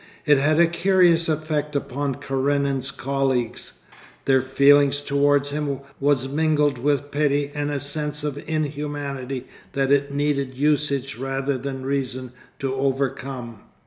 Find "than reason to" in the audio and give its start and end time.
11.55-12.73